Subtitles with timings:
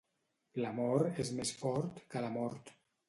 [0.63, 2.77] L'amor és més fort que la mort.